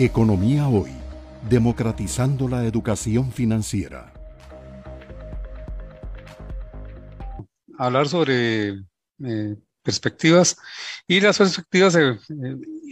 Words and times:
Economía 0.00 0.68
Hoy, 0.68 0.92
democratizando 1.50 2.46
la 2.46 2.64
educación 2.64 3.32
financiera. 3.32 4.12
Hablar 7.76 8.08
sobre 8.08 8.84
eh, 9.24 9.56
perspectivas 9.82 10.56
y 11.08 11.20
las 11.20 11.36
perspectivas 11.38 11.98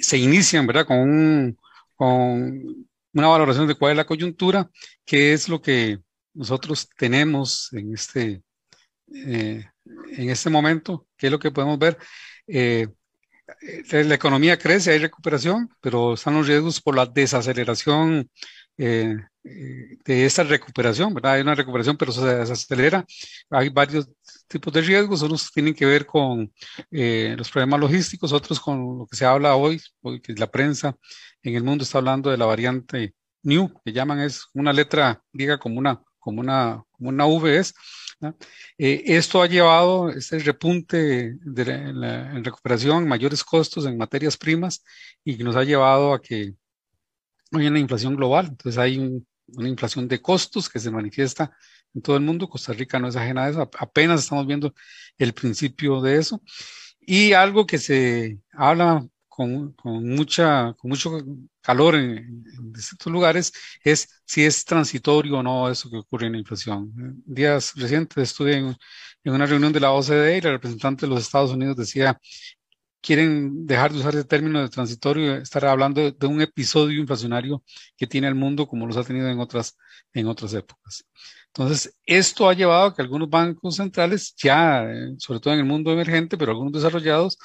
se, 0.00 0.18
inician, 0.18 0.66
¿verdad? 0.66 0.84
Con, 0.84 1.56
una 1.96 3.28
valoración 3.28 3.68
de 3.68 3.76
cuál 3.76 3.92
es 3.92 3.98
la 3.98 4.04
coyuntura, 4.04 4.68
qué 5.04 5.32
es 5.32 5.48
lo 5.48 5.62
que 5.62 6.00
nosotros 6.34 6.88
tenemos 6.98 7.72
en 7.72 7.94
este, 7.94 8.42
eh, 9.14 9.64
en 10.10 10.30
este 10.30 10.50
momento, 10.50 11.06
qué 11.16 11.28
es 11.28 11.32
lo 11.32 11.38
que 11.38 11.52
podemos 11.52 11.78
ver. 11.78 11.98
Eh, 12.48 12.88
eh, 12.88 12.88
la 13.92 14.14
economía 14.14 14.58
crece, 14.58 14.92
hay 14.92 14.98
recuperación, 14.98 15.68
pero 15.80 16.14
están 16.14 16.34
los 16.34 16.46
riesgos 16.46 16.80
por 16.80 16.96
la 16.96 17.06
desaceleración 17.06 18.28
eh, 18.78 19.16
eh, 19.44 19.98
de 20.04 20.26
esta 20.26 20.42
recuperación, 20.42 21.14
¿verdad? 21.14 21.34
Hay 21.34 21.42
una 21.42 21.54
recuperación, 21.54 21.96
pero 21.96 22.12
se 22.12 22.24
desacelera. 22.24 23.04
Hay 23.50 23.68
varios 23.68 24.08
tipos 24.48 24.72
de 24.72 24.82
riesgos, 24.82 25.22
unos 25.22 25.50
tienen 25.52 25.74
que 25.74 25.86
ver 25.86 26.06
con 26.06 26.52
los 26.90 27.50
problemas 27.50 27.80
logísticos, 27.80 28.32
otros 28.32 28.60
con 28.60 28.98
lo 28.98 29.06
que 29.06 29.16
se 29.16 29.24
habla 29.24 29.56
hoy, 29.56 29.80
hoy 30.02 30.20
que 30.20 30.34
la 30.34 30.50
prensa 30.50 30.96
en 31.42 31.54
el 31.56 31.64
mundo 31.64 31.84
está 31.84 31.98
hablando 31.98 32.30
de 32.30 32.38
la 32.38 32.46
variante 32.46 33.14
New, 33.46 33.72
que 33.84 33.92
llaman 33.92 34.20
es 34.20 34.46
una 34.54 34.72
letra 34.72 35.22
griega 35.32 35.58
como 35.58 35.78
una, 35.78 36.02
como 36.18 36.40
una, 36.40 36.82
como 36.96 37.10
una 37.10 37.26
V 37.26 37.58
es, 37.58 37.74
eh, 38.78 39.02
esto 39.06 39.42
ha 39.42 39.46
llevado, 39.46 40.10
este 40.10 40.38
repunte 40.38 41.34
de 41.40 41.62
en 41.72 42.44
recuperación, 42.44 43.06
mayores 43.06 43.44
costos 43.44 43.86
en 43.86 43.98
materias 43.98 44.36
primas 44.36 44.82
y 45.24 45.36
nos 45.38 45.56
ha 45.56 45.64
llevado 45.64 46.14
a 46.14 46.22
que 46.22 46.54
hay 47.52 47.66
una 47.66 47.78
inflación 47.78 48.16
global. 48.16 48.46
Entonces 48.48 48.78
hay 48.78 48.98
una 49.48 49.68
inflación 49.68 50.08
de 50.08 50.20
costos 50.20 50.68
que 50.68 50.78
se 50.78 50.90
manifiesta 50.90 51.56
en 51.94 52.02
todo 52.02 52.16
el 52.16 52.22
mundo. 52.22 52.48
Costa 52.48 52.72
Rica 52.72 52.98
no 52.98 53.08
es 53.08 53.16
ajena 53.16 53.44
a 53.44 53.50
eso. 53.50 53.70
Apenas 53.78 54.22
estamos 54.22 54.46
viendo 54.46 54.74
el 55.18 55.32
principio 55.32 56.00
de 56.00 56.16
eso. 56.16 56.42
Y 57.00 57.32
algo 57.32 57.66
que 57.66 57.78
se 57.78 58.38
habla 58.52 59.06
con, 59.36 59.72
con, 59.74 60.08
mucha, 60.08 60.72
con 60.74 60.88
mucho 60.88 61.18
calor 61.60 61.94
en, 61.96 62.42
distintos 62.72 63.12
lugares 63.12 63.52
es 63.84 64.08
si 64.24 64.44
es 64.44 64.64
transitorio 64.64 65.38
o 65.38 65.42
no 65.42 65.70
eso 65.70 65.90
que 65.90 65.98
ocurre 65.98 66.26
en 66.26 66.32
la 66.32 66.38
inflación. 66.38 66.90
Días 67.26 67.74
recientes 67.76 68.30
estuve 68.30 68.56
en, 68.56 68.76
en 69.24 69.32
una 69.34 69.44
reunión 69.46 69.72
de 69.72 69.80
la 69.80 69.92
OCDE 69.92 70.38
y 70.38 70.40
la 70.40 70.52
representante 70.52 71.06
de 71.06 71.10
los 71.10 71.20
Estados 71.20 71.50
Unidos 71.50 71.76
decía 71.76 72.18
quieren 73.06 73.66
dejar 73.66 73.92
de 73.92 73.98
usar 74.00 74.14
ese 74.14 74.24
término 74.24 74.60
de 74.60 74.68
transitorio, 74.68 75.36
estar 75.36 75.64
hablando 75.66 76.10
de, 76.10 76.26
un 76.26 76.40
episodio 76.42 76.98
inflacionario 77.00 77.62
que 77.96 78.06
tiene 78.06 78.26
el 78.28 78.34
mundo 78.34 78.66
como 78.66 78.86
los 78.86 78.96
ha 78.96 79.04
tenido 79.04 79.28
en 79.28 79.38
otras, 79.38 79.76
en 80.12 80.26
otras 80.26 80.54
épocas. 80.54 81.04
Entonces, 81.58 81.96
esto 82.04 82.48
ha 82.50 82.54
llevado 82.54 82.88
a 82.88 82.94
que 82.94 83.00
algunos 83.00 83.30
bancos 83.30 83.76
centrales, 83.76 84.34
ya, 84.36 84.84
eh, 84.84 85.14
sobre 85.18 85.40
todo 85.40 85.54
en 85.54 85.60
el 85.60 85.64
mundo 85.64 85.90
emergente, 85.90 86.36
pero 86.36 86.52
algunos 86.52 86.74
desarrollados, 86.74 87.38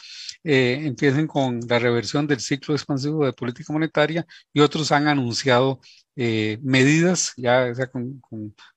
eh, 0.43 0.81
empiecen 0.83 1.27
con 1.27 1.61
la 1.61 1.79
reversión 1.79 2.27
del 2.27 2.41
ciclo 2.41 2.75
expansivo 2.75 3.25
de 3.25 3.31
política 3.31 3.71
monetaria 3.71 4.25
y 4.51 4.59
otros 4.59 4.91
han 4.91 5.07
anunciado 5.07 5.79
eh, 6.17 6.59
medidas, 6.61 7.31
ya 7.37 7.73
sea 7.73 7.89
con, 7.89 8.21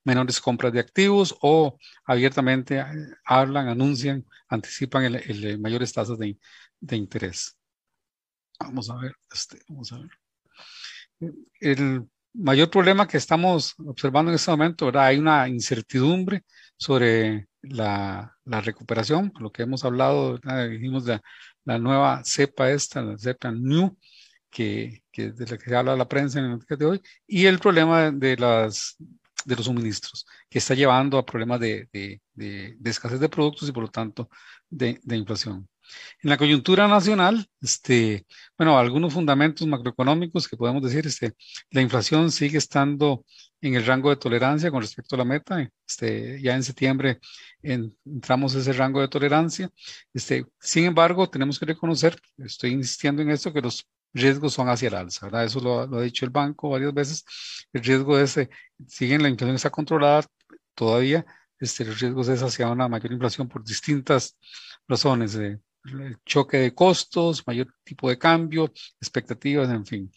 menores 0.05 0.39
compras 0.39 0.71
de 0.71 0.79
activos 0.79 1.35
o 1.41 1.77
abiertamente 2.05 2.81
hablan, 3.25 3.67
anuncian, 3.67 4.25
anticipan 4.47 5.03
el, 5.15 5.59
mayores 5.59 5.91
tasas 5.91 6.17
de, 6.17 6.37
de, 6.79 6.95
interés. 6.95 7.57
Vamos 8.59 8.89
a 8.89 8.95
ver, 8.95 9.13
este, 9.33 9.59
vamos 9.67 9.91
a 9.91 9.97
ver. 9.99 10.09
El 11.59 12.07
mayor 12.37 12.69
problema 12.69 13.07
que 13.07 13.17
estamos 13.17 13.75
observando 13.79 14.31
en 14.31 14.35
este 14.35 14.51
momento, 14.51 14.85
¿verdad? 14.87 15.05
Hay 15.07 15.17
una 15.17 15.47
incertidumbre 15.47 16.43
sobre 16.77 17.47
la, 17.61 18.35
la 18.45 18.61
recuperación, 18.61 19.33
lo 19.39 19.51
que 19.51 19.63
hemos 19.63 19.85
hablado, 19.85 20.39
dijimos 20.69 21.05
de 21.05 21.19
la, 21.65 21.79
nueva 21.79 22.23
cepa 22.23 22.71
esta, 22.71 23.01
la 23.01 23.17
cepa 23.17 23.51
New, 23.51 23.97
que, 24.49 25.03
que 25.11 25.31
de 25.31 25.45
la 25.47 25.57
que 25.57 25.69
se 25.69 25.75
habla 25.75 25.95
la 25.95 26.07
prensa 26.07 26.39
en 26.39 26.45
el 26.45 26.59
día 26.59 26.77
de 26.77 26.85
hoy, 26.85 27.01
y 27.27 27.45
el 27.45 27.59
problema 27.59 28.11
de, 28.11 28.37
las, 28.37 28.97
de 29.45 29.55
los 29.55 29.65
suministros, 29.65 30.25
que 30.49 30.59
está 30.59 30.75
llevando 30.75 31.17
a 31.17 31.25
problemas 31.25 31.59
de, 31.59 31.89
de 31.91 32.89
escasez 32.89 33.19
de 33.19 33.29
productos 33.29 33.69
y 33.69 33.71
por 33.71 33.83
lo 33.83 33.89
tanto 33.89 34.29
de, 34.69 34.99
inflación. 35.15 35.67
En 36.21 36.29
la 36.29 36.37
coyuntura 36.37 36.87
nacional, 36.87 37.47
este, 37.61 38.25
bueno, 38.57 38.77
algunos 38.77 39.13
fundamentos 39.13 39.67
macroeconómicos 39.67 40.47
que 40.47 40.57
podemos 40.57 40.83
decir, 40.83 41.05
este, 41.05 41.33
la 41.71 41.81
inflación 41.81 42.31
sigue 42.31 42.57
estando 42.57 43.25
en 43.61 43.75
el 43.75 43.85
rango 43.85 44.09
de 44.09 44.17
tolerancia 44.17 44.71
con 44.71 44.81
respecto 44.81 45.15
a 45.15 45.19
la 45.19 45.25
meta. 45.25 45.69
Este, 45.87 46.41
ya 46.41 46.55
en 46.55 46.63
septiembre 46.63 47.19
entramos 47.61 48.55
ese 48.55 48.73
rango 48.73 49.01
de 49.01 49.07
tolerancia. 49.07 49.69
Este, 50.13 50.45
sin 50.59 50.85
embargo, 50.85 51.29
tenemos 51.29 51.59
que 51.59 51.65
reconocer, 51.65 52.19
estoy 52.37 52.71
insistiendo 52.71 53.21
en 53.21 53.31
esto, 53.31 53.53
que 53.53 53.61
los 53.61 53.87
riesgos 54.13 54.53
son 54.53 54.69
hacia 54.69 54.87
el 54.87 54.95
alza, 54.95 55.25
¿verdad? 55.27 55.45
Eso 55.45 55.59
lo, 55.59 55.81
ha 55.81 56.01
dicho 56.01 56.25
el 56.25 56.31
banco 56.31 56.69
varias 56.69 56.93
veces. 56.93 57.25
El 57.73 57.83
riesgo 57.83 58.17
es, 58.17 58.37
ese, 58.37 58.49
siguen 58.87 59.21
la 59.23 59.29
inflación 59.29 59.55
está 59.55 59.69
controlada 59.69 60.25
todavía, 60.73 61.25
este, 61.59 61.83
el 61.83 61.95
riesgo 61.95 62.21
es 62.21 62.41
hacia 62.41 62.69
una 62.69 62.87
mayor 62.87 63.11
inflación 63.11 63.47
por 63.47 63.63
distintas 63.63 64.37
razones. 64.87 65.35
Eh, 65.35 65.59
el 65.85 66.17
choque 66.25 66.57
de 66.57 66.73
costos, 66.73 67.43
mayor 67.45 67.67
tipo 67.83 68.09
de 68.09 68.17
cambio, 68.17 68.71
expectativas, 68.99 69.69
en 69.69 69.85
fin. 69.85 70.11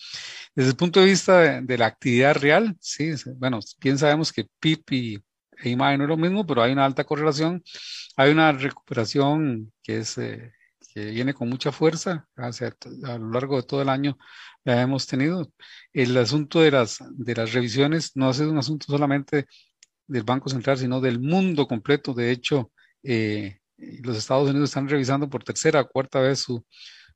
Desde 0.54 0.70
el 0.70 0.76
punto 0.76 1.00
de 1.00 1.06
vista 1.06 1.60
de, 1.60 1.78
la 1.78 1.86
actividad 1.86 2.36
real, 2.36 2.76
sí, 2.80 3.12
bueno, 3.36 3.60
bien 3.80 3.98
sabemos 3.98 4.32
que 4.32 4.48
PIB 4.60 4.82
y 4.90 5.18
IMAE 5.64 5.98
no 5.98 6.04
es 6.04 6.08
lo 6.08 6.16
mismo, 6.16 6.46
pero 6.46 6.62
hay 6.62 6.72
una 6.72 6.84
alta 6.84 7.04
correlación, 7.04 7.62
hay 8.16 8.30
una 8.30 8.52
recuperación 8.52 9.72
que 9.82 9.98
es 9.98 10.18
eh, 10.18 10.52
que 10.94 11.06
viene 11.06 11.34
con 11.34 11.48
mucha 11.48 11.72
fuerza 11.72 12.26
hacia, 12.36 12.74
a 13.04 13.18
lo 13.18 13.30
largo 13.30 13.56
de 13.56 13.62
todo 13.64 13.82
el 13.82 13.88
año 13.88 14.18
la 14.64 14.80
hemos 14.82 15.06
tenido. 15.06 15.52
El 15.92 16.16
asunto 16.16 16.60
de 16.60 16.70
las, 16.70 16.98
de 17.10 17.34
las 17.34 17.52
revisiones 17.52 18.16
no 18.16 18.32
sido 18.32 18.50
un 18.50 18.58
asunto 18.58 18.86
solamente 18.88 19.46
del 20.06 20.24
Banco 20.24 20.48
Central, 20.48 20.78
sino 20.78 21.00
del 21.00 21.20
mundo 21.20 21.66
completo. 21.66 22.14
De 22.14 22.30
hecho, 22.30 22.72
eh, 23.02 23.60
los 23.78 24.16
Estados 24.16 24.50
Unidos 24.50 24.70
están 24.70 24.88
revisando 24.88 25.28
por 25.28 25.44
tercera 25.44 25.80
o 25.80 25.88
cuarta 25.88 26.20
vez 26.20 26.40
su, 26.40 26.64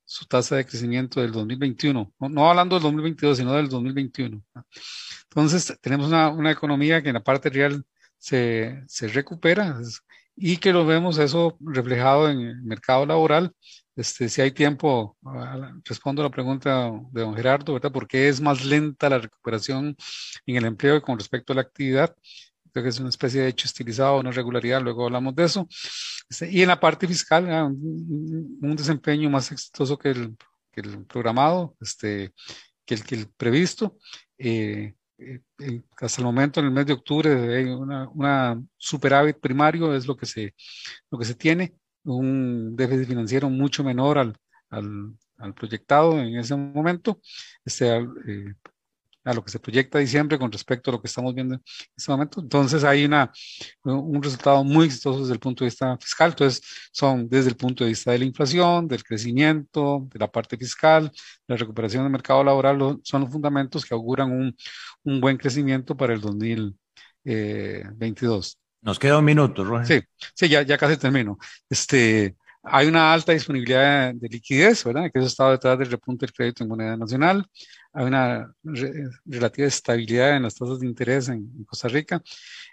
su 0.04 0.26
tasa 0.26 0.56
de 0.56 0.66
crecimiento 0.66 1.20
del 1.20 1.32
2021, 1.32 2.12
no, 2.18 2.28
no, 2.28 2.50
hablando 2.50 2.76
del 2.76 2.82
2022, 2.84 3.38
sino 3.38 3.52
del 3.54 3.68
2021. 3.68 4.42
Entonces, 5.24 5.76
tenemos 5.80 6.08
una, 6.08 6.28
una 6.28 6.50
economía 6.50 7.02
que 7.02 7.08
en 7.08 7.14
la 7.14 7.22
parte 7.22 7.50
real 7.50 7.84
se, 8.18 8.82
se 8.86 9.08
recupera 9.08 9.80
y 10.36 10.56
que 10.58 10.72
lo 10.72 10.86
vemos 10.86 11.18
eso 11.18 11.56
reflejado 11.60 12.30
en 12.30 12.40
el 12.40 12.62
mercado 12.62 13.06
laboral. 13.06 13.52
Este, 13.94 14.28
si 14.28 14.40
hay 14.40 14.52
tiempo, 14.52 15.16
ah, 15.26 15.72
respondo 15.84 16.22
a 16.22 16.24
la 16.26 16.30
pregunta 16.30 16.90
de 17.10 17.20
don 17.20 17.34
Gerardo, 17.36 17.74
¿verdad? 17.74 17.92
¿Por 17.92 18.06
qué 18.06 18.28
es 18.28 18.40
más 18.40 18.64
lenta 18.64 19.10
la 19.10 19.18
recuperación 19.18 19.96
en 20.46 20.56
el 20.56 20.64
empleo 20.64 21.02
con 21.02 21.18
respecto 21.18 21.52
a 21.52 21.56
la 21.56 21.62
actividad? 21.62 22.14
Creo 22.72 22.84
que 22.84 22.88
es 22.88 23.00
una 23.00 23.10
especie 23.10 23.42
de 23.42 23.48
hecho 23.48 23.66
estilizado, 23.66 24.18
una 24.20 24.30
irregularidad, 24.30 24.80
luego 24.80 25.04
hablamos 25.04 25.34
de 25.34 25.44
eso. 25.44 25.68
Este, 26.28 26.50
y 26.50 26.62
en 26.62 26.68
la 26.68 26.80
parte 26.80 27.06
fiscal, 27.06 27.44
un, 27.46 28.76
desempeño 28.76 29.30
más 29.30 29.52
exitoso 29.52 29.98
que 29.98 30.10
el, 30.10 30.36
que 30.70 30.80
el 30.80 31.04
programado, 31.06 31.76
este, 31.80 32.32
que, 32.84 32.94
el, 32.94 33.04
que 33.04 33.14
el 33.14 33.28
previsto. 33.28 33.98
Eh, 34.38 34.94
eh, 35.18 35.40
hasta 36.00 36.20
el 36.20 36.24
momento, 36.24 36.60
en 36.60 36.66
el 36.66 36.72
mes 36.72 36.86
de 36.86 36.94
octubre, 36.94 37.56
hay 37.56 37.64
una, 37.64 38.08
una, 38.08 38.62
superávit 38.76 39.38
primario, 39.38 39.94
es 39.94 40.06
lo 40.06 40.16
que, 40.16 40.26
se, 40.26 40.54
lo 41.10 41.18
que 41.18 41.24
se 41.24 41.34
tiene, 41.34 41.74
un 42.04 42.74
déficit 42.74 43.06
financiero 43.06 43.48
mucho 43.48 43.84
menor 43.84 44.18
al, 44.18 44.36
al, 44.70 45.14
al 45.38 45.54
proyectado 45.54 46.18
en 46.18 46.36
ese 46.36 46.56
momento. 46.56 47.20
Este, 47.64 47.96
eh, 47.96 48.54
a 49.24 49.34
lo 49.34 49.44
que 49.44 49.50
se 49.50 49.58
proyecta 49.58 49.98
diciembre 49.98 50.38
con 50.38 50.50
respecto 50.50 50.90
a 50.90 50.92
lo 50.92 51.00
que 51.00 51.08
estamos 51.08 51.34
viendo 51.34 51.56
en 51.56 51.62
este 51.96 52.10
momento. 52.10 52.40
Entonces 52.40 52.84
hay 52.84 53.04
una, 53.04 53.30
un 53.84 54.22
resultado 54.22 54.64
muy 54.64 54.86
exitoso 54.86 55.20
desde 55.20 55.34
el 55.34 55.40
punto 55.40 55.64
de 55.64 55.70
vista 55.70 55.96
fiscal. 55.98 56.30
Entonces 56.30 56.62
son 56.92 57.28
desde 57.28 57.50
el 57.50 57.56
punto 57.56 57.84
de 57.84 57.90
vista 57.90 58.12
de 58.12 58.18
la 58.18 58.24
inflación, 58.24 58.88
del 58.88 59.04
crecimiento, 59.04 60.08
de 60.12 60.18
la 60.18 60.30
parte 60.30 60.56
fiscal, 60.56 61.10
la 61.46 61.56
recuperación 61.56 62.04
del 62.04 62.12
mercado 62.12 62.42
laboral, 62.44 63.00
son 63.02 63.22
los 63.22 63.30
fundamentos 63.30 63.84
que 63.84 63.94
auguran 63.94 64.30
un, 64.32 64.56
un 65.04 65.20
buen 65.20 65.36
crecimiento 65.36 65.96
para 65.96 66.14
el 66.14 66.20
2022. 66.20 68.58
Nos 68.82 68.98
queda 68.98 69.18
un 69.18 69.24
minuto, 69.24 69.64
Roger. 69.64 69.86
Sí, 69.86 70.00
sí, 70.34 70.48
ya, 70.48 70.62
ya 70.62 70.76
casi 70.76 70.96
termino. 70.96 71.38
Este, 71.70 72.34
hay 72.62 72.86
una 72.86 73.12
alta 73.12 73.32
disponibilidad 73.32 74.14
de 74.14 74.28
liquidez, 74.28 74.84
¿verdad? 74.84 75.10
Que 75.12 75.18
eso 75.18 75.28
estado 75.28 75.50
detrás 75.50 75.78
del 75.78 75.90
repunte 75.90 76.26
del 76.26 76.32
crédito 76.32 76.62
en 76.62 76.68
moneda 76.68 76.96
nacional. 76.96 77.46
hay 77.92 78.06
una 78.06 78.54
relativa 79.24 79.68
estabilidad 79.68 80.36
en 80.36 80.44
las 80.44 80.54
tasas 80.54 80.80
de 80.80 80.86
interés 80.86 81.28
en, 81.28 81.64
Costa 81.66 81.88
Rica. 81.88 82.22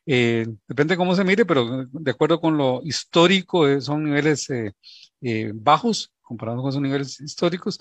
Eh, 0.05 0.47
depende 0.67 0.93
de 0.93 0.97
cómo 0.97 1.15
se 1.15 1.23
mire, 1.23 1.45
pero 1.45 1.85
de 1.91 2.11
acuerdo 2.11 2.39
con 2.39 2.57
lo 2.57 2.81
histórico, 2.83 3.67
eh, 3.67 3.81
son 3.81 4.03
niveles 4.03 4.47
eh, 4.49 5.51
bajos 5.55 6.11
comparado 6.29 6.61
con 6.61 6.69
esos 6.69 6.81
niveles 6.81 7.19
históricos. 7.19 7.79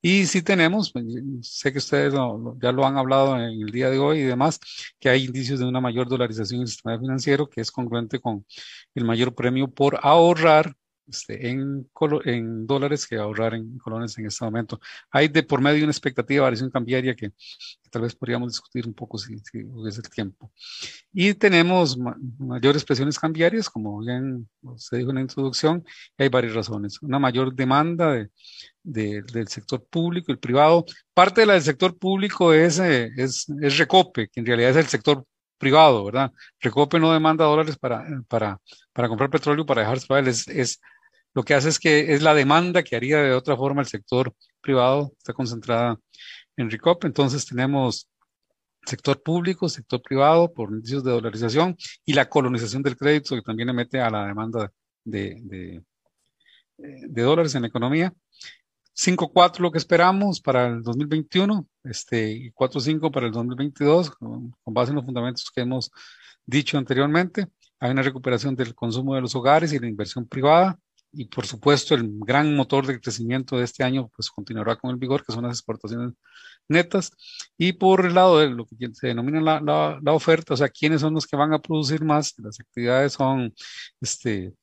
Y 0.00 0.24
sí 0.24 0.40
tenemos, 0.42 0.90
pues, 0.90 1.04
sé 1.42 1.70
que 1.70 1.78
ustedes 1.78 2.14
ya 2.14 2.72
lo 2.72 2.86
han 2.86 2.96
hablado 2.96 3.36
en 3.36 3.42
el 3.42 3.66
día 3.70 3.90
de 3.90 3.98
hoy 3.98 4.20
y 4.20 4.22
demás, 4.22 4.58
que 4.98 5.10
hay 5.10 5.24
indicios 5.26 5.60
de 5.60 5.66
una 5.66 5.82
mayor 5.82 6.08
dolarización 6.08 6.60
del 6.60 6.68
sistema 6.68 6.98
financiero 6.98 7.48
que 7.48 7.60
es 7.60 7.70
congruente 7.70 8.18
con 8.18 8.46
el 8.94 9.04
mayor 9.04 9.34
premio 9.34 9.68
por 9.68 9.98
ahorrar 10.02 10.74
este, 11.10 11.48
en, 11.48 11.90
en, 12.24 12.66
dólares 12.66 13.06
que 13.06 13.16
ahorrar 13.16 13.54
en 13.54 13.78
colones 13.78 14.16
en 14.18 14.26
este 14.26 14.44
momento. 14.44 14.80
Hay 15.10 15.28
de 15.28 15.42
por 15.42 15.60
medio 15.60 15.82
una 15.82 15.90
expectativa 15.92 16.36
de 16.36 16.42
variación 16.42 16.70
cambiaria 16.70 17.14
que, 17.14 17.32
tal 17.90 18.02
vez 18.02 18.14
podríamos 18.14 18.52
discutir 18.52 18.86
un 18.86 18.94
poco 18.94 19.18
si, 19.18 19.38
si 19.38 19.64
hubiese 19.64 20.00
el 20.00 20.10
tiempo. 20.10 20.52
Y 21.12 21.34
tenemos 21.34 21.98
mayores 22.38 22.84
presiones 22.84 23.18
cambiarias, 23.18 23.68
como 23.68 23.98
bien 23.98 24.48
se 24.76 24.96
dijo 24.98 25.10
en 25.10 25.16
la 25.16 25.22
introducción, 25.22 25.84
y 26.16 26.22
hay 26.22 26.28
varias 26.28 26.54
razones. 26.54 27.02
Una 27.02 27.18
mayor 27.18 27.54
demanda 27.54 28.12
de, 28.12 29.22
del 29.22 29.48
sector 29.48 29.84
público 29.84 30.30
y 30.30 30.34
el 30.34 30.38
privado. 30.38 30.84
Parte 31.14 31.42
de 31.42 31.46
la 31.46 31.54
del 31.54 31.62
sector 31.62 31.98
público 31.98 32.52
es, 32.52 32.78
eh, 32.78 33.10
es, 33.16 33.46
es 33.60 33.78
Recope, 33.78 34.28
que 34.28 34.40
en 34.40 34.46
realidad 34.46 34.70
es 34.70 34.76
el 34.76 34.86
sector 34.86 35.24
privado, 35.60 36.04
¿verdad? 36.06 36.32
Recope 36.58 36.98
no 36.98 37.12
demanda 37.12 37.44
dólares 37.44 37.76
para, 37.78 38.04
para, 38.28 38.58
para 38.92 39.08
comprar 39.08 39.30
petróleo 39.30 39.66
para 39.66 39.84
pagar, 40.08 40.26
es, 40.26 40.48
es 40.48 40.80
lo 41.34 41.42
que 41.42 41.54
hace 41.54 41.68
es 41.68 41.78
que 41.78 42.12
es 42.12 42.22
la 42.22 42.34
demanda 42.34 42.82
que 42.82 42.96
haría 42.96 43.18
de 43.22 43.32
otra 43.32 43.56
forma 43.56 43.82
el 43.82 43.88
sector 43.88 44.34
privado, 44.60 45.12
está 45.16 45.32
concentrada 45.32 45.98
en 46.56 46.70
RICOP. 46.70 47.04
Entonces 47.04 47.46
tenemos 47.46 48.08
sector 48.84 49.22
público, 49.22 49.68
sector 49.68 50.02
privado 50.02 50.52
por 50.52 50.70
indicios 50.70 51.04
de 51.04 51.12
dolarización 51.12 51.76
y 52.04 52.14
la 52.14 52.28
colonización 52.28 52.82
del 52.82 52.96
crédito 52.96 53.36
que 53.36 53.42
también 53.42 53.68
le 53.68 53.74
mete 53.74 54.00
a 54.00 54.10
la 54.10 54.26
demanda 54.26 54.72
de, 55.04 55.36
de, 55.42 55.82
de 56.78 57.22
dólares 57.22 57.54
en 57.54 57.62
la 57.62 57.68
economía. 57.68 58.12
5.4 58.96 59.60
lo 59.60 59.70
que 59.70 59.78
esperamos 59.78 60.40
para 60.40 60.66
el 60.66 60.82
2021, 60.82 61.66
este, 61.84 62.32
y 62.32 62.50
4.5 62.50 63.10
para 63.12 63.26
el 63.26 63.32
2022, 63.32 64.10
con, 64.10 64.50
con 64.62 64.74
base 64.74 64.90
en 64.90 64.96
los 64.96 65.04
fundamentos 65.04 65.50
que 65.54 65.62
hemos 65.62 65.90
dicho 66.44 66.76
anteriormente. 66.76 67.46
Hay 67.78 67.92
una 67.92 68.02
recuperación 68.02 68.56
del 68.56 68.74
consumo 68.74 69.14
de 69.14 69.22
los 69.22 69.34
hogares 69.34 69.72
y 69.72 69.78
la 69.78 69.86
inversión 69.86 70.26
privada 70.26 70.78
y 71.12 71.26
por 71.26 71.46
supuesto 71.46 71.94
el 71.94 72.08
gran 72.20 72.54
motor 72.54 72.86
de 72.86 73.00
crecimiento 73.00 73.58
de 73.58 73.64
este 73.64 73.82
año 73.82 74.10
pues 74.14 74.30
continuará 74.30 74.76
con 74.76 74.90
el 74.90 74.96
vigor 74.96 75.24
que 75.24 75.32
son 75.32 75.44
las 75.44 75.58
exportaciones 75.58 76.12
netas 76.68 77.10
y 77.58 77.72
por 77.72 78.06
el 78.06 78.14
lado 78.14 78.38
de 78.38 78.50
lo 78.50 78.64
que 78.66 78.76
se 78.92 79.08
denomina 79.08 79.40
la, 79.40 80.00
la, 80.02 80.12
oferta, 80.12 80.54
o 80.54 80.56
sea, 80.56 80.68
quiénes 80.68 81.00
son 81.00 81.14
los 81.14 81.26
que 81.26 81.36
van 81.36 81.52
a 81.52 81.60
producir 81.60 82.04
más, 82.04 82.34
las 82.38 82.60
actividades 82.60 83.14
son 83.14 83.52
este, 84.00 84.54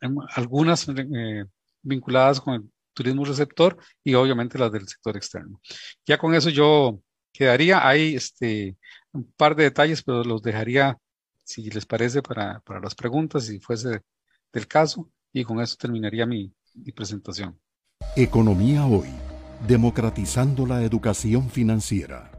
em, 0.00 0.16
algunas 0.34 0.88
eh, 0.88 1.44
vinculadas 1.82 2.40
con 2.40 2.54
el 2.54 2.70
turismo 2.94 3.24
receptor 3.24 3.76
y 4.02 4.14
obviamente 4.14 4.58
las 4.58 4.72
del 4.72 4.88
sector 4.88 5.16
externo. 5.16 5.60
Ya 6.06 6.18
con 6.18 6.34
eso 6.34 6.50
yo 6.50 7.00
quedaría, 7.32 7.86
hay 7.86 8.14
este, 8.16 8.76
un 9.12 9.30
par 9.32 9.54
de 9.56 9.64
detalles, 9.64 10.02
pero 10.02 10.24
los 10.24 10.42
dejaría, 10.42 10.96
si 11.44 11.70
les 11.70 11.86
parece, 11.86 12.22
para, 12.22 12.60
para 12.60 12.80
las 12.80 12.94
preguntas, 12.94 13.44
si 13.46 13.60
fuese 13.60 14.00
del 14.52 14.66
caso. 14.66 15.10
Y 15.32 15.44
con 15.44 15.60
eso 15.60 15.76
terminaría 15.78 16.26
mi, 16.26 16.52
presentación. 16.94 17.58
Economía 18.16 18.86
hoy, 18.86 19.08
democratizando 19.66 20.66
la 20.66 20.82
educación 20.82 21.50
financiera. 21.50 22.30